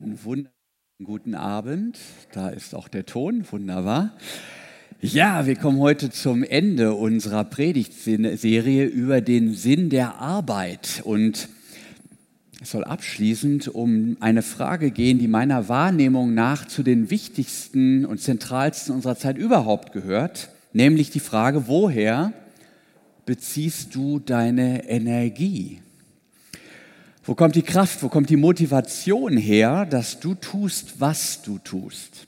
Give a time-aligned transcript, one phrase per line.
[0.00, 0.48] Wunderschönen
[1.04, 1.98] guten Abend.
[2.32, 4.16] Da ist auch der Ton, wunderbar.
[5.00, 11.00] Ja, wir kommen heute zum Ende unserer Predigtserie über den Sinn der Arbeit.
[11.04, 11.48] Und
[12.60, 18.20] es soll abschließend um eine Frage gehen, die meiner Wahrnehmung nach zu den wichtigsten und
[18.20, 22.32] zentralsten unserer Zeit überhaupt gehört, nämlich die Frage, woher
[23.26, 25.83] beziehst du deine Energie?
[27.26, 32.26] Wo kommt die Kraft, wo kommt die Motivation her, dass du tust, was du tust?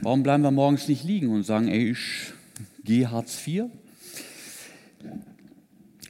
[0.00, 2.32] Warum bleiben wir morgens nicht liegen und sagen, ey, ich
[2.84, 3.64] gehe Hartz IV?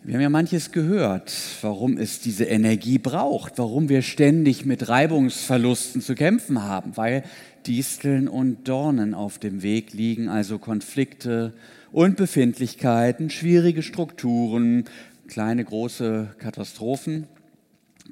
[0.04, 6.02] Wir haben ja manches gehört, warum es diese Energie braucht, warum wir ständig mit Reibungsverlusten
[6.02, 7.24] zu kämpfen haben, weil
[7.66, 11.54] Disteln und Dornen auf dem Weg liegen, also Konflikte
[11.92, 14.84] und Befindlichkeiten, schwierige Strukturen,
[15.28, 17.26] kleine, große Katastrophen.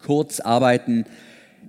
[0.01, 1.05] Kurz, arbeiten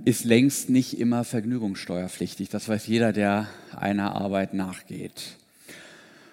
[0.06, 2.50] ist längst nicht immer vergnügungssteuerpflichtig.
[2.50, 5.38] Das weiß jeder, der einer Arbeit nachgeht.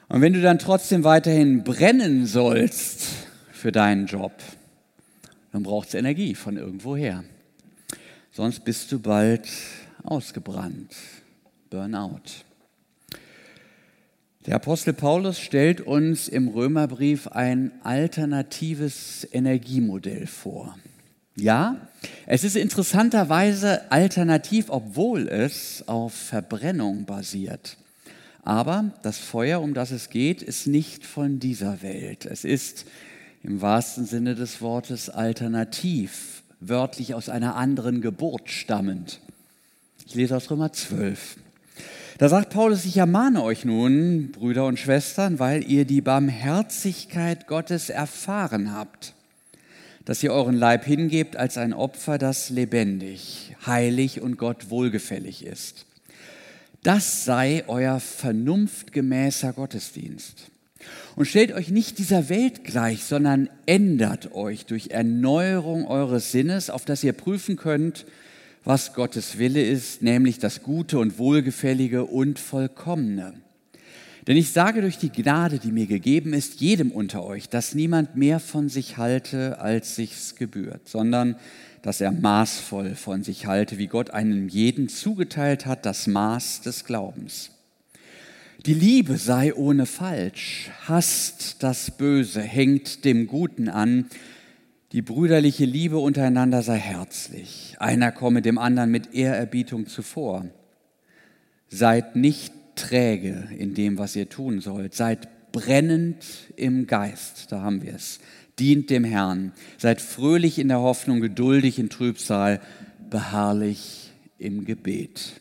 [0.09, 3.09] Und wenn du dann trotzdem weiterhin brennen sollst
[3.53, 4.33] für deinen Job,
[5.53, 7.25] dann braucht es Energie von irgendwoher.
[8.31, 9.49] Sonst bist du bald
[10.03, 10.95] ausgebrannt.
[11.71, 12.48] Burnout.
[14.49, 20.79] Der Apostel Paulus stellt uns im Römerbrief ein alternatives Energiemodell vor.
[21.37, 21.77] Ja,
[22.25, 27.77] es ist interessanterweise alternativ, obwohl es auf Verbrennung basiert.
[28.43, 32.25] Aber das Feuer, um das es geht, ist nicht von dieser Welt.
[32.25, 32.87] Es ist
[33.43, 39.21] im wahrsten Sinne des Wortes alternativ, wörtlich aus einer anderen Geburt stammend.
[40.07, 41.37] Ich lese aus Römer 12.
[42.19, 47.91] Da sagt Paulus, ich ermahne euch nun, Brüder und Schwestern, weil ihr die Barmherzigkeit Gottes
[47.91, 49.15] erfahren habt,
[50.05, 55.87] dass ihr euren Leib hingebt als ein Opfer, das lebendig, heilig und Gott wohlgefällig ist.
[56.83, 60.51] Das sei euer vernunftgemäßer Gottesdienst.
[61.15, 66.85] Und stellt euch nicht dieser Welt gleich, sondern ändert euch durch Erneuerung eures Sinnes, auf
[66.85, 68.07] dass ihr prüfen könnt,
[68.69, 73.33] was Gottes Wille ist, nämlich das Gute und Wohlgefällige und Vollkommene.
[74.27, 78.17] Denn ich sage durch die Gnade, die mir gegeben ist, jedem unter euch, dass niemand
[78.17, 81.37] mehr von sich halte, als sich's gebührt, sondern
[81.81, 86.85] dass er maßvoll von sich halte, wie Gott einem jeden zugeteilt hat, das Maß des
[86.85, 87.53] Glaubens.
[88.67, 94.11] Die Liebe sei ohne Falsch, hasst das Böse, hängt dem Guten an,
[94.93, 97.77] die brüderliche Liebe untereinander sei herzlich.
[97.79, 100.47] Einer komme dem anderen mit Ehrerbietung zuvor.
[101.69, 104.95] Seid nicht träge in dem, was ihr tun sollt.
[104.95, 106.25] Seid brennend
[106.57, 107.53] im Geist.
[107.53, 108.21] Da haben wir es.
[108.59, 109.53] Dient dem Herrn.
[109.77, 112.61] Seid fröhlich in der Hoffnung, geduldig in Trübsal,
[113.11, 115.41] beharrlich im Gebet.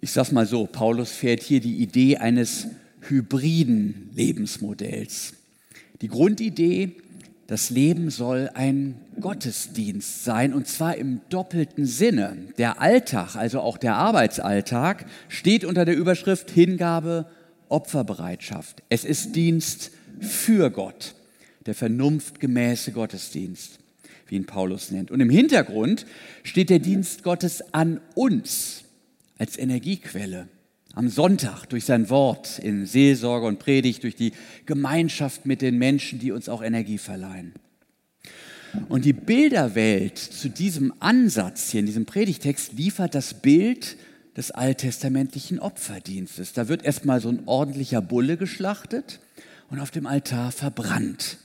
[0.00, 2.68] Ich sag's mal so, Paulus fährt hier die Idee eines
[3.00, 5.35] hybriden Lebensmodells.
[6.02, 6.92] Die Grundidee,
[7.46, 12.36] das Leben soll ein Gottesdienst sein und zwar im doppelten Sinne.
[12.58, 17.26] Der Alltag, also auch der Arbeitsalltag, steht unter der Überschrift Hingabe,
[17.68, 18.82] Opferbereitschaft.
[18.88, 19.90] Es ist Dienst
[20.20, 21.14] für Gott,
[21.64, 23.78] der vernunftgemäße Gottesdienst,
[24.28, 25.10] wie ihn Paulus nennt.
[25.10, 26.04] Und im Hintergrund
[26.42, 28.84] steht der Dienst Gottes an uns
[29.38, 30.48] als Energiequelle
[30.96, 34.32] am Sonntag durch sein Wort in Seelsorge und Predigt, durch die
[34.64, 37.52] Gemeinschaft mit den Menschen, die uns auch Energie verleihen.
[38.88, 43.98] Und die Bilderwelt zu diesem Ansatz hier in diesem Predigtext liefert das Bild
[44.38, 46.54] des alttestamentlichen Opferdienstes.
[46.54, 49.20] Da wird erstmal so ein ordentlicher Bulle geschlachtet
[49.68, 51.36] und auf dem Altar verbrannt.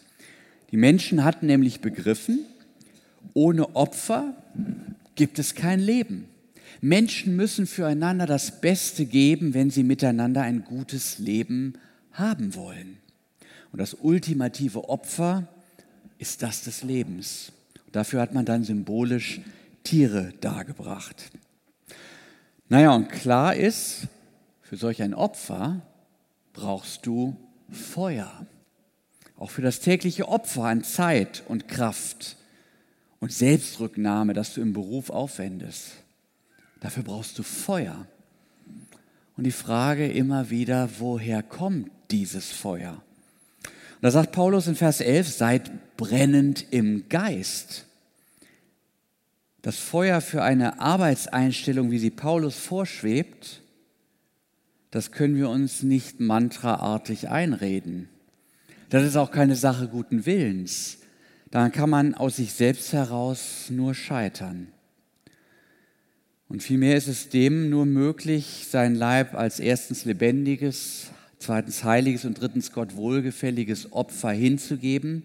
[0.71, 2.39] Die Menschen hatten nämlich begriffen,
[3.33, 4.33] ohne Opfer
[5.15, 6.29] gibt es kein Leben.
[6.79, 11.73] Menschen müssen füreinander das Beste geben, wenn sie miteinander ein gutes Leben
[12.13, 12.97] haben wollen.
[13.71, 15.47] Und das ultimative Opfer
[16.17, 17.51] ist das des Lebens.
[17.91, 19.41] Dafür hat man dann symbolisch
[19.83, 21.31] Tiere dargebracht.
[22.69, 24.07] Naja, und klar ist,
[24.61, 25.81] für solch ein Opfer
[26.53, 27.35] brauchst du
[27.69, 28.45] Feuer.
[29.37, 32.37] Auch für das tägliche Opfer an Zeit und Kraft
[33.19, 36.00] und Selbstrücknahme, das du im Beruf aufwendest.
[36.81, 38.05] Dafür brauchst du Feuer.
[39.37, 43.01] Und die Frage immer wieder, woher kommt dieses Feuer?
[43.63, 47.85] Und da sagt Paulus in Vers 11, seid brennend im Geist.
[49.61, 53.61] Das Feuer für eine Arbeitseinstellung, wie sie Paulus vorschwebt,
[54.89, 58.09] das können wir uns nicht mantraartig einreden.
[58.89, 60.97] Das ist auch keine Sache guten Willens.
[61.51, 64.67] dann kann man aus sich selbst heraus nur scheitern.
[66.51, 71.05] Und vielmehr ist es dem nur möglich, sein Leib als erstens lebendiges,
[71.39, 75.23] zweitens heiliges und drittens Gott wohlgefälliges Opfer hinzugeben,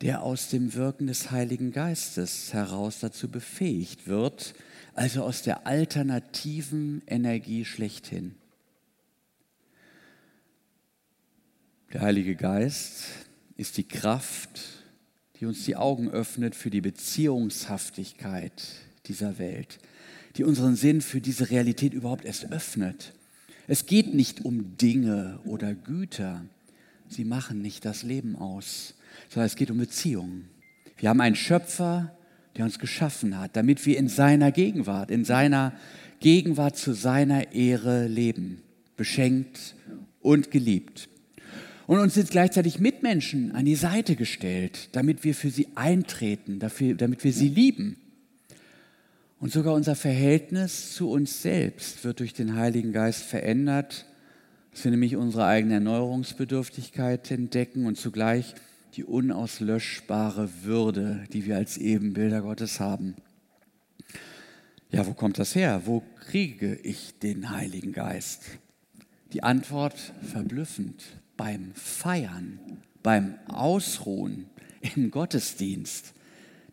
[0.00, 4.54] der aus dem Wirken des Heiligen Geistes heraus dazu befähigt wird,
[4.94, 8.36] also aus der alternativen Energie schlechthin.
[11.92, 13.06] Der Heilige Geist
[13.56, 14.60] ist die Kraft,
[15.40, 18.62] die uns die Augen öffnet für die Beziehungshaftigkeit
[19.06, 19.80] dieser Welt,
[20.36, 23.12] die unseren Sinn für diese Realität überhaupt erst öffnet.
[23.66, 26.44] Es geht nicht um Dinge oder Güter,
[27.08, 28.94] sie machen nicht das Leben aus,
[29.28, 30.48] sondern es geht um Beziehungen.
[30.96, 32.16] Wir haben einen Schöpfer,
[32.56, 35.72] der uns geschaffen hat, damit wir in seiner Gegenwart, in seiner
[36.20, 38.62] Gegenwart zu seiner Ehre leben,
[38.96, 39.76] beschenkt
[40.20, 41.08] und geliebt.
[41.86, 46.94] Und uns sind gleichzeitig Mitmenschen an die Seite gestellt, damit wir für sie eintreten, dafür,
[46.94, 47.96] damit wir sie lieben.
[49.40, 54.06] Und sogar unser Verhältnis zu uns selbst wird durch den Heiligen Geist verändert,
[54.72, 58.54] dass wir nämlich unsere eigene Erneuerungsbedürftigkeit entdecken und zugleich
[58.94, 63.14] die unauslöschbare Würde, die wir als Ebenbilder Gottes haben.
[64.90, 65.82] Ja, wo kommt das her?
[65.84, 68.44] Wo kriege ich den Heiligen Geist?
[69.32, 71.04] Die Antwort verblüffend
[71.36, 72.58] beim Feiern,
[73.02, 74.46] beim Ausruhen
[74.96, 76.14] im Gottesdienst,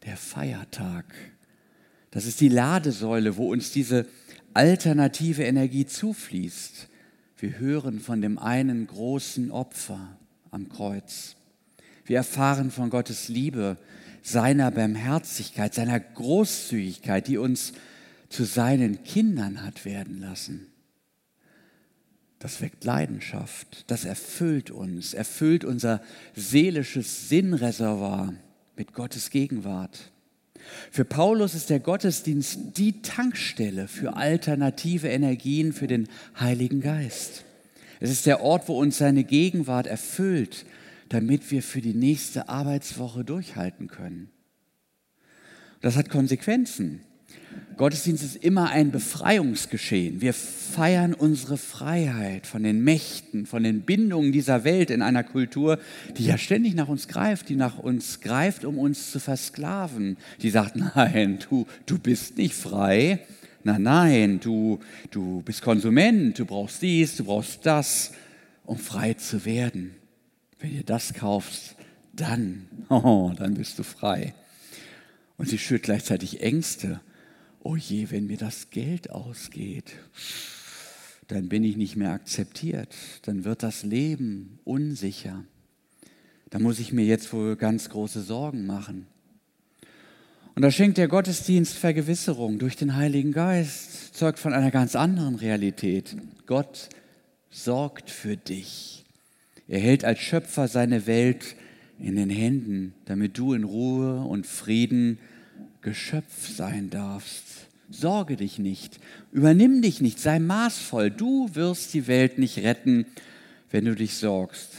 [0.05, 1.05] der Feiertag.
[2.15, 4.07] Das ist die Ladesäule, wo uns diese
[4.53, 6.87] alternative Energie zufließt.
[7.37, 10.17] Wir hören von dem einen großen Opfer
[10.49, 11.35] am Kreuz.
[12.05, 13.75] Wir erfahren von Gottes Liebe,
[14.23, 17.73] seiner Barmherzigkeit, seiner Großzügigkeit, die uns
[18.29, 20.67] zu seinen Kindern hat werden lassen.
[22.39, 26.01] Das weckt Leidenschaft, das erfüllt uns, erfüllt unser
[26.33, 28.33] seelisches Sinnreservoir
[28.77, 30.13] mit Gottes Gegenwart.
[30.91, 36.07] Für Paulus ist der Gottesdienst die Tankstelle für alternative Energien für den
[36.39, 37.43] Heiligen Geist.
[37.99, 40.65] Es ist der Ort, wo uns seine Gegenwart erfüllt,
[41.09, 44.29] damit wir für die nächste Arbeitswoche durchhalten können.
[45.81, 47.01] Das hat Konsequenzen.
[47.77, 50.21] Gottesdienst ist immer ein Befreiungsgeschehen.
[50.21, 55.79] Wir feiern unsere Freiheit von den Mächten, von den Bindungen dieser Welt in einer Kultur,
[56.17, 60.15] die ja ständig nach uns greift, die nach uns greift, um uns zu versklaven.
[60.41, 63.19] Die sagt, nein, du, du bist nicht frei.
[63.63, 64.79] Nein, nein, du,
[65.11, 68.13] du bist Konsument, du brauchst dies, du brauchst das,
[68.63, 69.95] um frei zu werden.
[70.59, 71.75] Wenn du das kaufst,
[72.13, 74.33] dann, oh, dann bist du frei.
[75.37, 77.01] Und sie schürt gleichzeitig Ängste.
[77.67, 79.95] Oh je, wenn mir das Geld ausgeht,
[81.29, 82.93] dann bin ich nicht mehr akzeptiert.
[83.23, 85.43] Dann wird das Leben unsicher.
[86.51, 89.07] Da muss ich mir jetzt wohl ganz große Sorgen machen.
[90.53, 95.33] Und da schenkt der Gottesdienst Vergewisserung durch den Heiligen Geist, zeugt von einer ganz anderen
[95.33, 96.15] Realität.
[96.45, 96.89] Gott
[97.49, 99.05] sorgt für dich.
[99.67, 101.55] Er hält als Schöpfer seine Welt
[101.97, 105.17] in den Händen, damit du in Ruhe und Frieden
[105.85, 107.67] Geschöpf sein darfst.
[107.91, 108.99] Sorge dich nicht,
[109.31, 111.11] übernimm dich nicht, sei maßvoll.
[111.11, 113.05] Du wirst die Welt nicht retten,
[113.69, 114.71] wenn du dich sorgst.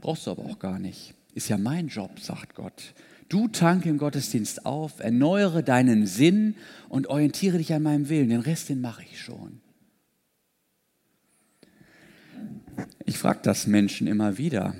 [0.00, 1.12] Brauchst du aber auch gar nicht.
[1.34, 2.94] Ist ja mein Job, sagt Gott.
[3.28, 6.54] Du tanke im Gottesdienst auf, erneuere deinen Sinn
[6.88, 8.30] und orientiere dich an meinem Willen.
[8.30, 9.60] Den Rest, den mache ich schon.
[13.04, 14.74] Ich frage das Menschen immer wieder.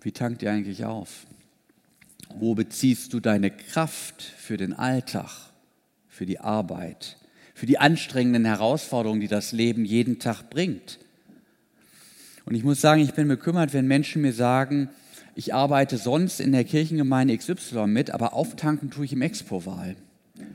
[0.00, 1.27] Wie tankt ihr eigentlich auf?
[2.40, 5.30] Wo beziehst du deine Kraft für den Alltag,
[6.08, 7.16] für die Arbeit,
[7.54, 10.98] für die anstrengenden Herausforderungen, die das Leben jeden Tag bringt?
[12.44, 14.88] Und ich muss sagen, ich bin bekümmert, wenn Menschen mir sagen,
[15.34, 19.96] ich arbeite sonst in der Kirchengemeinde XY mit, aber auftanken tue ich im Expo-Wahl.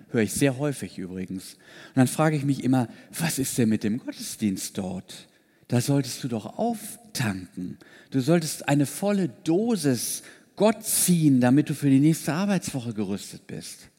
[0.10, 1.54] Höre ich sehr häufig übrigens.
[1.54, 2.88] Und dann frage ich mich immer,
[3.18, 5.28] was ist denn mit dem Gottesdienst dort?
[5.74, 7.80] da solltest du doch auftanken.
[8.12, 10.22] Du solltest eine volle Dosis
[10.56, 13.90] Gott ziehen, damit du für die nächste Arbeitswoche gerüstet bist.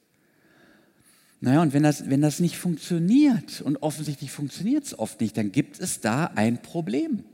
[1.41, 5.53] Naja, und wenn das, wenn das nicht funktioniert, und offensichtlich funktioniert es oft nicht, dann
[5.53, 7.25] gibt es da ein Problem.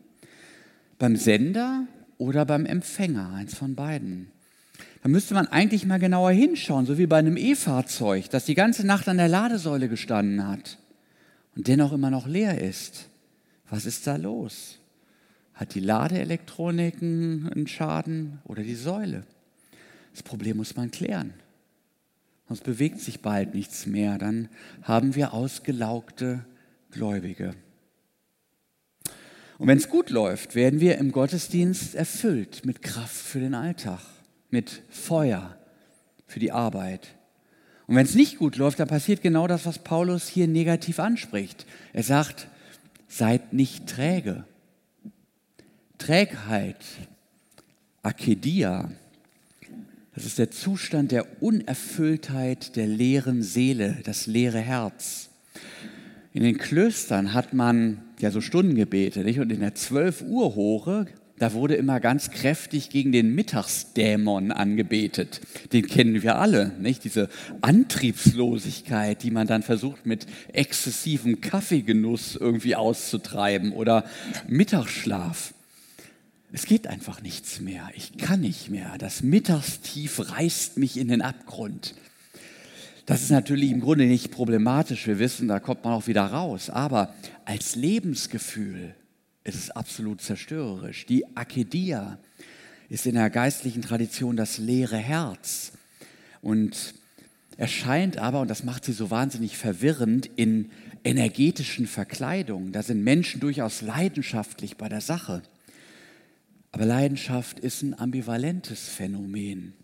[0.98, 1.86] Beim Sender
[2.18, 4.32] oder beim Empfänger, eins von beiden.
[5.02, 8.84] Da müsste man eigentlich mal genauer hinschauen, so wie bei einem E-Fahrzeug, das die ganze
[8.84, 10.78] Nacht an der Ladesäule gestanden hat
[11.54, 13.08] und dennoch immer noch leer ist.
[13.68, 14.79] Was ist da los?
[15.60, 19.24] Hat die Ladeelektronik einen Schaden oder die Säule?
[20.14, 21.34] Das Problem muss man klären.
[22.48, 24.16] Sonst bewegt sich bald nichts mehr.
[24.16, 24.48] Dann
[24.80, 26.46] haben wir ausgelaugte
[26.90, 27.54] Gläubige.
[29.58, 34.00] Und wenn es gut läuft, werden wir im Gottesdienst erfüllt mit Kraft für den Alltag,
[34.48, 35.58] mit Feuer
[36.26, 37.16] für die Arbeit.
[37.86, 41.66] Und wenn es nicht gut läuft, dann passiert genau das, was Paulus hier negativ anspricht.
[41.92, 42.48] Er sagt,
[43.08, 44.46] seid nicht träge.
[46.10, 46.84] Trägheit,
[48.02, 48.90] Akedia,
[50.12, 55.28] das ist der Zustand der Unerfülltheit der leeren Seele, das leere Herz.
[56.32, 59.38] In den Klöstern hat man ja so Stundengebete, nicht?
[59.38, 61.06] Und in der 12 Uhr Hore
[61.38, 65.40] da wurde immer ganz kräftig gegen den Mittagsdämon angebetet.
[65.72, 67.04] Den kennen wir alle, nicht?
[67.04, 67.28] Diese
[67.60, 74.04] Antriebslosigkeit, die man dann versucht mit exzessivem Kaffeegenuss irgendwie auszutreiben oder
[74.48, 75.54] Mittagsschlaf.
[76.52, 77.88] Es geht einfach nichts mehr.
[77.94, 78.96] Ich kann nicht mehr.
[78.98, 81.94] Das Mittagstief reißt mich in den Abgrund.
[83.06, 85.06] Das ist natürlich im Grunde nicht problematisch.
[85.06, 86.70] Wir wissen, da kommt man auch wieder raus.
[86.70, 87.14] Aber
[87.44, 88.94] als Lebensgefühl
[89.42, 91.06] es ist absolut zerstörerisch.
[91.06, 92.18] Die Akedia
[92.88, 95.72] ist in der geistlichen Tradition das leere Herz
[96.42, 96.94] und
[97.56, 100.70] erscheint aber, und das macht sie so wahnsinnig verwirrend, in
[101.04, 102.72] energetischen Verkleidungen.
[102.72, 105.42] Da sind Menschen durchaus leidenschaftlich bei der Sache.
[106.72, 109.74] Aber Leidenschaft ist ein ambivalentes Phänomen.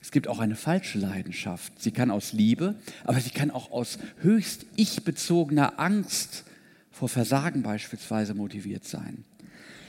[0.00, 1.80] Es gibt auch eine falsche Leidenschaft.
[1.80, 2.74] Sie kann aus Liebe,
[3.04, 6.44] aber sie kann auch aus höchst ich-bezogener Angst
[6.90, 9.24] vor Versagen beispielsweise motiviert sein.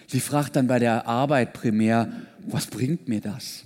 [0.08, 2.12] Sie fragt dann bei der Arbeit primär,
[2.46, 3.66] was bringt mir das?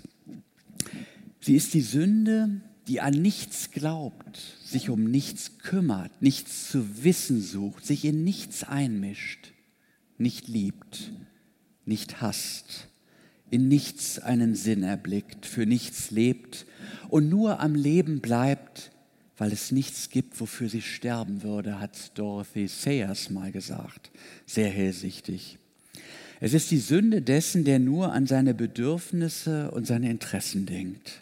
[1.42, 7.42] Sie ist die Sünde, die an nichts glaubt, sich um nichts kümmert, nichts zu wissen
[7.42, 9.52] sucht, sich in nichts einmischt,
[10.18, 11.12] nicht liebt,
[11.88, 12.88] nicht hasst,
[13.50, 16.66] in nichts einen Sinn erblickt, für nichts lebt
[17.10, 18.92] und nur am Leben bleibt,
[19.38, 24.12] weil es nichts gibt, wofür sie sterben würde, hat Dorothy Sayers mal gesagt,
[24.46, 25.60] sehr hellsichtig.
[26.40, 31.22] Es ist die Sünde dessen, der nur an seine Bedürfnisse und seine Interessen denkt.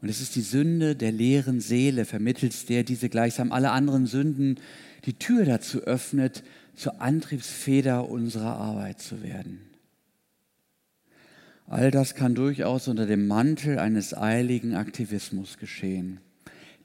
[0.00, 4.56] Und es ist die Sünde der leeren Seele, vermittels der diese gleichsam alle anderen Sünden
[5.04, 6.42] die Tür dazu öffnet,
[6.78, 9.60] zur Antriebsfeder unserer Arbeit zu werden.
[11.66, 16.20] All das kann durchaus unter dem Mantel eines eiligen Aktivismus geschehen.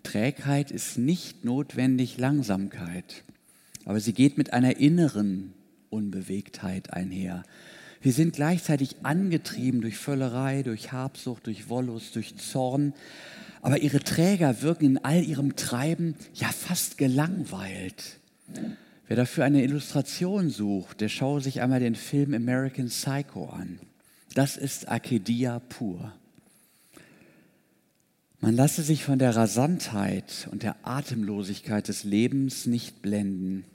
[0.01, 3.23] Trägheit ist nicht notwendig Langsamkeit,
[3.85, 5.53] aber sie geht mit einer inneren
[5.89, 7.43] Unbewegtheit einher.
[8.01, 12.93] Wir sind gleichzeitig angetrieben durch Völlerei, durch Habsucht, durch Wollust, durch Zorn,
[13.61, 18.17] aber ihre Träger wirken in all ihrem Treiben ja fast gelangweilt.
[19.07, 23.79] Wer dafür eine Illustration sucht, der schaue sich einmal den Film American Psycho an.
[24.33, 26.13] Das ist Akedia pur.
[28.39, 33.65] Man lasse sich von der Rasantheit und der Atemlosigkeit des Lebens nicht blenden.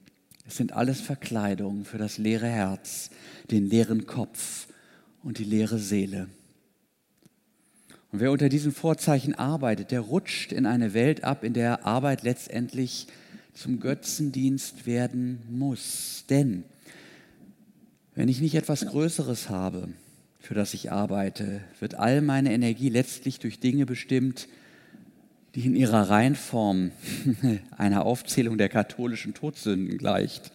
[0.47, 3.11] Es sind alles Verkleidungen für das leere Herz,
[3.51, 4.67] den leeren Kopf
[5.23, 6.29] und die leere Seele.
[8.11, 12.23] Und wer unter diesen Vorzeichen arbeitet, der rutscht in eine Welt ab, in der Arbeit
[12.23, 13.07] letztendlich
[13.59, 16.25] zum Götzendienst werden muss.
[16.31, 16.63] Denn
[18.15, 19.89] wenn ich nicht etwas Größeres habe,
[20.39, 24.49] für das ich arbeite, wird all meine Energie letztlich durch Dinge bestimmt,
[25.55, 26.93] die in ihrer Reihenform
[27.77, 30.53] einer Aufzählung der katholischen Todsünden gleicht.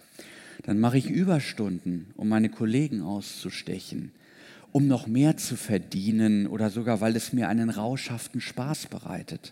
[0.63, 4.13] Dann mache ich Überstunden, um meine Kollegen auszustechen,
[4.71, 9.51] um noch mehr zu verdienen oder sogar, weil es mir einen rauschhaften Spaß bereitet.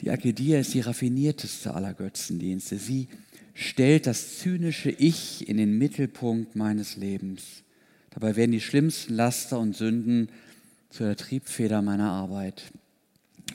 [0.00, 2.76] Die Akedia ist die raffinierteste aller Götzendienste.
[2.76, 3.08] Sie
[3.54, 7.64] stellt das zynische Ich in den Mittelpunkt meines Lebens.
[8.10, 10.28] Dabei werden die schlimmsten Laster und Sünden
[10.90, 12.64] zu der Triebfeder meiner Arbeit.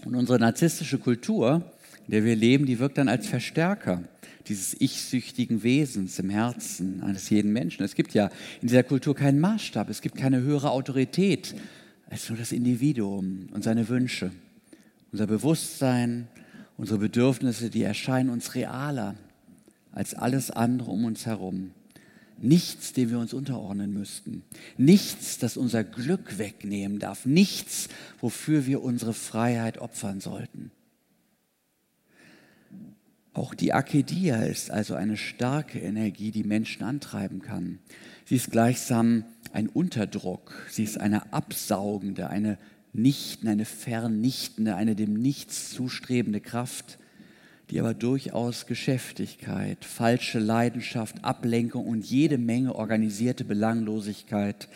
[0.06, 1.72] Und unsere narzisstische Kultur,
[2.06, 4.04] in der wir leben, die wirkt dann als Verstärker
[4.48, 7.84] dieses ich-süchtigen Wesens im Herzen eines jeden Menschen.
[7.84, 8.30] Es gibt ja
[8.62, 11.56] in dieser Kultur keinen Maßstab, es gibt keine höhere Autorität
[12.10, 14.32] als nur das Individuum und seine Wünsche.
[15.12, 16.28] Unser Bewusstsein,
[16.78, 19.16] unsere Bedürfnisse, die erscheinen uns realer
[19.92, 21.72] als alles andere um uns herum.
[22.40, 24.44] Nichts, dem wir uns unterordnen müssten.
[24.78, 27.26] Nichts, das unser Glück wegnehmen darf.
[27.26, 27.90] Nichts,
[28.20, 30.72] wofür wir unsere Freiheit opfern sollten.
[33.34, 37.80] Auch die Akedia ist also eine starke Energie, die Menschen antreiben kann.
[38.26, 42.58] Sie ist gleichsam ein Unterdruck, sie ist eine absaugende, eine
[42.94, 47.00] nichten, eine vernichtende, eine dem Nichts zustrebende Kraft
[47.70, 54.68] die aber durchaus Geschäftigkeit, falsche Leidenschaft, Ablenkung und jede Menge organisierte Belanglosigkeit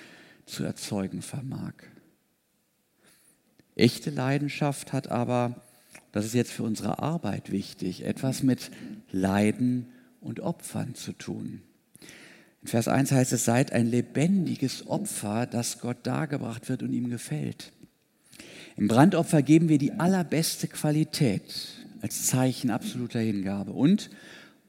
[0.46, 1.74] zu erzeugen vermag.
[3.76, 5.62] Echte Leidenschaft hat aber,
[6.12, 8.72] das ist jetzt für unsere Arbeit wichtig, etwas mit
[9.12, 11.62] Leiden und Opfern zu tun.
[12.64, 17.10] In Vers 1 heißt es, seid ein lebendiges Opfer, das Gott dargebracht wird und ihm
[17.10, 17.74] gefällt.
[18.78, 21.44] Im Brandopfer geben wir die allerbeste Qualität
[22.02, 23.72] als Zeichen absoluter Hingabe.
[23.72, 24.12] Und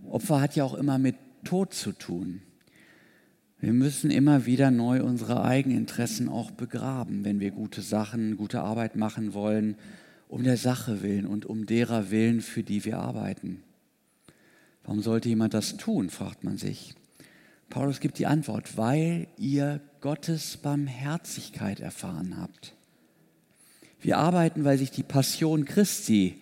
[0.09, 2.41] Opfer hat ja auch immer mit Tod zu tun.
[3.61, 8.97] Wir müssen immer wieder neu unsere Eigeninteressen auch begraben, wenn wir gute Sachen, gute Arbeit
[8.97, 9.77] machen wollen,
[10.27, 13.63] um der Sache willen und um derer willen, für die wir arbeiten.
[14.85, 16.95] Warum sollte jemand das tun, fragt man sich.
[17.69, 22.78] Paulus gibt die Antwort, weil ihr Gottes Barmherzigkeit erfahren habt.
[24.01, 26.41] Wir arbeiten, weil sich die Passion Christi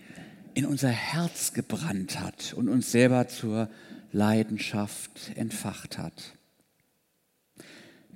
[0.54, 3.68] in unser Herz gebrannt hat und uns selber zur
[4.12, 6.34] Leidenschaft entfacht hat.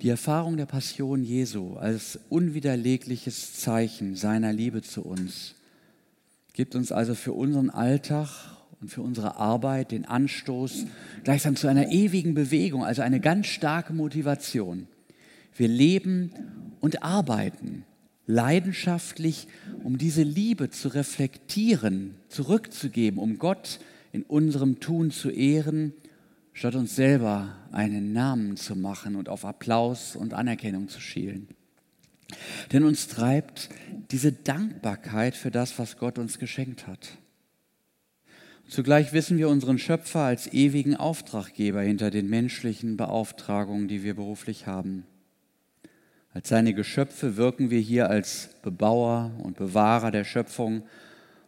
[0.01, 5.55] Die Erfahrung der Passion Jesu als unwiderlegliches Zeichen seiner Liebe zu uns
[6.53, 8.29] gibt uns also für unseren Alltag
[8.81, 10.85] und für unsere Arbeit den Anstoß
[11.23, 14.87] gleichsam zu einer ewigen Bewegung, also eine ganz starke Motivation.
[15.55, 16.31] Wir leben
[16.79, 17.85] und arbeiten
[18.31, 19.47] leidenschaftlich,
[19.83, 23.79] um diese Liebe zu reflektieren, zurückzugeben, um Gott
[24.11, 25.93] in unserem Tun zu ehren
[26.53, 31.47] statt uns selber einen Namen zu machen und auf Applaus und Anerkennung zu schielen.
[32.71, 33.69] Denn uns treibt
[34.11, 37.17] diese Dankbarkeit für das, was Gott uns geschenkt hat.
[38.67, 44.65] Zugleich wissen wir unseren Schöpfer als ewigen Auftraggeber hinter den menschlichen Beauftragungen, die wir beruflich
[44.65, 45.05] haben.
[46.33, 50.83] Als seine Geschöpfe wirken wir hier als Bebauer und Bewahrer der Schöpfung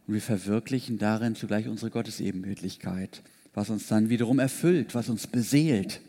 [0.07, 3.23] und wir verwirklichen darin zugleich unsere Gottesebenbildlichkeit
[3.53, 6.01] was uns dann wiederum erfüllt, was uns beseelt.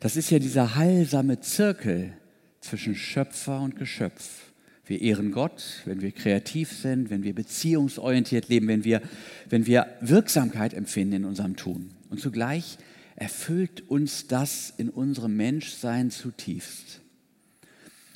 [0.00, 2.12] Das ist ja dieser heilsame Zirkel
[2.60, 4.52] zwischen Schöpfer und Geschöpf.
[4.86, 9.00] Wir ehren Gott, wenn wir kreativ sind, wenn wir beziehungsorientiert leben, wenn wir,
[9.48, 11.90] wenn wir Wirksamkeit empfinden in unserem Tun.
[12.10, 12.76] Und zugleich
[13.16, 17.00] erfüllt uns das in unserem Menschsein zutiefst.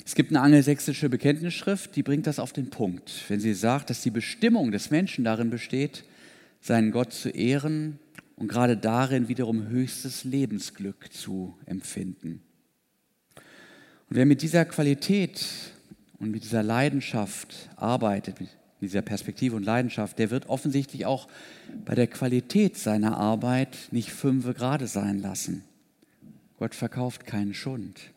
[0.09, 4.01] Es gibt eine angelsächsische Bekenntnisschrift, die bringt das auf den Punkt, wenn sie sagt, dass
[4.01, 6.03] die Bestimmung des Menschen darin besteht,
[6.61, 7.99] seinen Gott zu ehren
[8.35, 12.41] und gerade darin wiederum höchstes Lebensglück zu empfinden.
[13.35, 15.45] Und wer mit dieser Qualität
[16.17, 18.49] und mit dieser Leidenschaft arbeitet, mit
[18.81, 21.27] dieser Perspektive und Leidenschaft, der wird offensichtlich auch
[21.85, 25.63] bei der Qualität seiner Arbeit nicht fünfe gerade sein lassen.
[26.57, 28.11] Gott verkauft keinen Schund.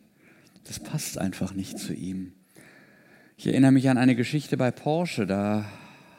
[0.64, 2.33] Das passt einfach nicht zu ihm.
[3.37, 5.27] Ich erinnere mich an eine Geschichte bei Porsche.
[5.27, 5.64] Da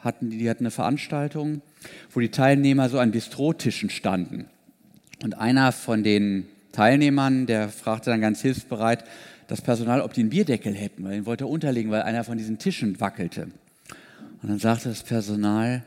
[0.02, 1.62] hatten die, die hatten eine Veranstaltung,
[2.10, 4.46] wo die Teilnehmer so an Bistrotischen standen.
[5.22, 9.04] Und einer von den Teilnehmern, der fragte dann ganz hilfsbereit
[9.46, 12.36] das Personal, ob die einen Bierdeckel hätten, weil ihn wollte er unterlegen, weil einer von
[12.36, 13.48] diesen Tischen wackelte.
[14.42, 15.84] Und dann sagte das Personal,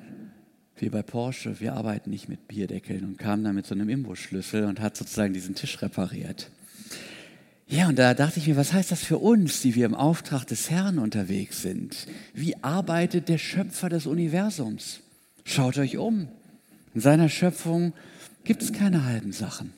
[0.77, 4.63] wie bei Porsche, wir arbeiten nicht mit Bierdeckeln und kam dann mit so einem Imbusschlüssel
[4.63, 6.49] und hat sozusagen diesen Tisch repariert.
[7.69, 10.45] Ja, und da dachte ich mir, was heißt das für uns, die wir im Auftrag
[10.45, 12.07] des Herrn unterwegs sind?
[12.33, 15.01] Wie arbeitet der Schöpfer des Universums?
[15.43, 16.29] Schaut euch um.
[16.93, 17.91] In seiner Schöpfung
[18.45, 19.73] gibt es keine halben Sachen.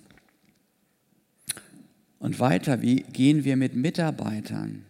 [2.19, 4.86] Und weiter, wie gehen wir mit Mitarbeitern,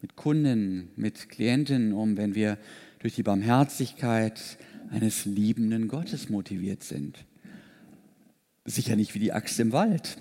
[0.00, 2.56] mit Kunden, mit Klientinnen um, wenn wir
[3.00, 4.40] durch die Barmherzigkeit
[4.90, 7.26] eines liebenden Gottes motiviert sind?
[8.64, 10.16] Sicher nicht wie die Axt im Wald.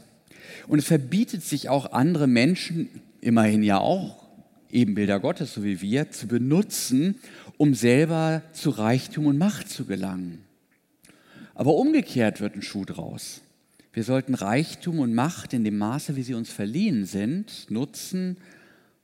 [0.67, 2.89] Und es verbietet sich auch andere Menschen,
[3.21, 4.25] immerhin ja auch
[4.71, 7.15] Ebenbilder Gottes, so wie wir, zu benutzen,
[7.58, 10.39] um selber zu Reichtum und Macht zu gelangen.
[11.53, 13.41] Aber umgekehrt wird ein Schuh draus.
[13.93, 18.38] Wir sollten Reichtum und Macht in dem Maße, wie sie uns verliehen sind, nutzen,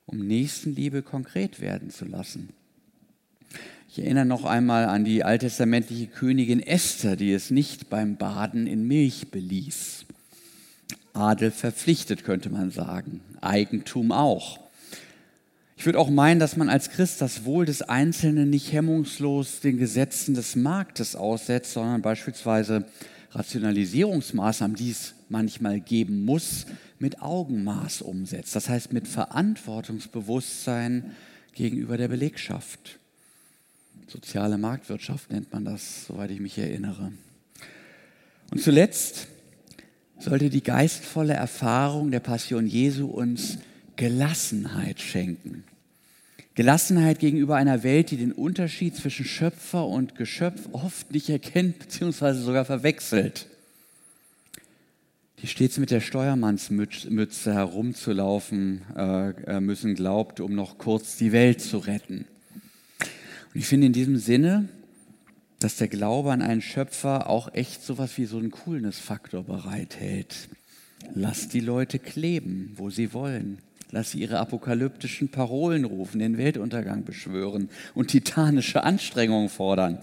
[0.06, 2.50] um Nächstenliebe konkret werden zu lassen.
[3.88, 8.88] Ich erinnere noch einmal an die alttestamentliche Königin Esther, die es nicht beim Baden in
[8.88, 10.06] Milch beließ.
[11.14, 13.22] Adel verpflichtet, könnte man sagen.
[13.42, 14.60] Eigentum auch.
[15.78, 19.80] Ich würde auch meinen, dass man als Christ das Wohl des Einzelnen nicht hemmungslos den
[19.80, 22.86] Gesetzen des Marktes aussetzt, sondern beispielsweise
[23.32, 26.68] Rationalisierungsmaßnahmen, die es manchmal geben muss,
[27.00, 28.56] mit Augenmaß umsetzt.
[28.56, 31.16] Das heißt mit Verantwortungsbewusstsein
[31.56, 33.00] gegenüber der Belegschaft.
[34.08, 37.14] Soziale Marktwirtschaft nennt man das, soweit ich mich erinnere.
[38.52, 39.28] Und zuletzt
[40.22, 43.58] sollte die geistvolle Erfahrung der Passion Jesu uns
[43.96, 45.64] Gelassenheit schenken.
[46.54, 52.34] Gelassenheit gegenüber einer Welt, die den Unterschied zwischen Schöpfer und Geschöpf oft nicht erkennt bzw.
[52.34, 53.48] sogar verwechselt.
[55.42, 61.62] Die stets mit der Steuermannsmütze herumzulaufen äh, äh, müssen glaubt, um noch kurz die Welt
[61.62, 62.26] zu retten.
[63.00, 64.70] Und ich finde in diesem Sinne
[65.62, 70.50] dass der Glaube an einen Schöpfer auch echt sowas wie so einen Coolness-Faktor bereithält.
[71.14, 73.60] Lass die Leute kleben, wo sie wollen.
[73.92, 80.00] Lass sie ihre apokalyptischen Parolen rufen, den Weltuntergang beschwören und titanische Anstrengungen fordern.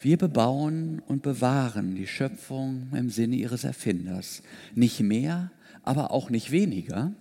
[0.00, 4.42] Wir bebauen und bewahren die Schöpfung im Sinne ihres Erfinders.
[4.74, 5.50] Nicht mehr,
[5.82, 7.12] aber auch nicht weniger.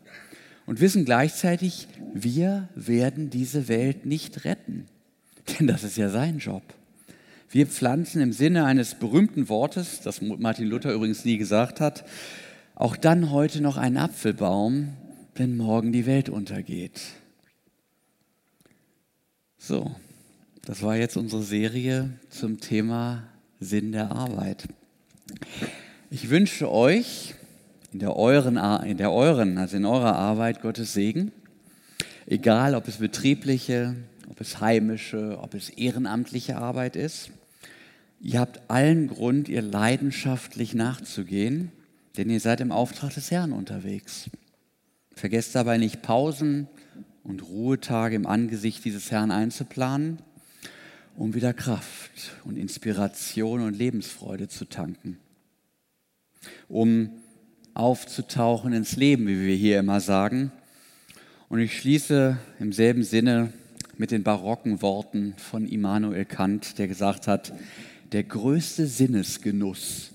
[0.66, 4.86] Und wissen gleichzeitig, wir werden diese Welt nicht retten.
[5.60, 6.64] Denn das ist ja sein Job.
[7.54, 12.04] Wir pflanzen im Sinne eines berühmten Wortes, das Martin Luther übrigens nie gesagt hat,
[12.74, 14.94] auch dann heute noch einen Apfelbaum,
[15.36, 17.00] wenn morgen die Welt untergeht.
[19.60, 19.96] So,
[20.66, 23.22] das war jetzt unsere Serie zum Thema
[23.60, 24.68] Sinn der Arbeit.
[26.10, 27.36] Ich wünsche euch
[27.92, 31.32] in der euren, in der euren, also in eurer Arbeit Gottes Segen,
[32.26, 33.96] egal ob es betriebliche,
[34.28, 37.30] ob es heimische, ob es ehrenamtliche Arbeit ist.
[38.26, 41.74] Ihr habt allen Grund, ihr leidenschaftlich nachzugehen,
[42.16, 44.30] denn ihr seid im Auftrag des Herrn unterwegs.
[45.14, 46.70] Vergesst dabei nicht Pausen
[47.26, 50.20] und Ruhetage im Angesicht dieses Herrn einzuplanen,
[51.18, 55.18] um wieder Kraft und Inspiration und Lebensfreude zu tanken,
[56.70, 57.10] um
[57.74, 60.54] aufzutauchen ins Leben, wie wir hier immer sagen.
[61.50, 63.52] Und ich schließe im selben Sinne
[63.98, 67.52] mit den barocken Worten von Immanuel Kant, der gesagt hat,
[68.14, 70.14] der größte Sinnesgenuss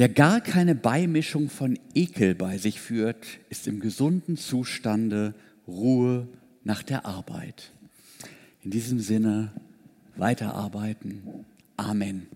[0.00, 5.34] der gar keine Beimischung von Ekel bei sich führt, ist im gesunden Zustande
[5.68, 6.26] Ruhe
[6.64, 7.72] nach der Arbeit.
[8.62, 9.52] In diesem Sinne
[10.16, 11.44] weiterarbeiten.
[11.76, 12.28] Amen.